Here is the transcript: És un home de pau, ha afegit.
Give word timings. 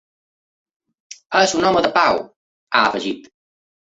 És 1.41 1.53
un 1.59 1.67
home 1.71 1.85
de 1.87 1.93
pau, 1.99 2.21
ha 2.77 2.83
afegit. 2.89 3.29